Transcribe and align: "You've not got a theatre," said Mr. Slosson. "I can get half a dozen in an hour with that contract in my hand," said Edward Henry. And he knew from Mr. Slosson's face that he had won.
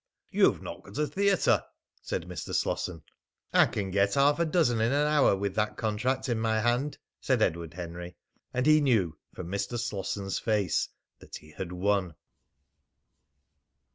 "You've 0.31 0.63
not 0.63 0.81
got 0.81 0.97
a 0.97 1.05
theatre," 1.05 1.63
said 2.01 2.23
Mr. 2.27 2.55
Slosson. 2.55 3.03
"I 3.53 3.67
can 3.67 3.91
get 3.91 4.15
half 4.15 4.39
a 4.39 4.45
dozen 4.45 4.81
in 4.81 4.91
an 4.91 5.05
hour 5.05 5.35
with 5.35 5.53
that 5.53 5.77
contract 5.77 6.27
in 6.27 6.39
my 6.39 6.59
hand," 6.59 6.97
said 7.19 7.39
Edward 7.43 7.75
Henry. 7.75 8.15
And 8.51 8.65
he 8.65 8.81
knew 8.81 9.15
from 9.35 9.51
Mr. 9.51 9.77
Slosson's 9.77 10.39
face 10.39 10.89
that 11.19 11.35
he 11.35 11.51
had 11.51 11.71
won. 11.71 12.15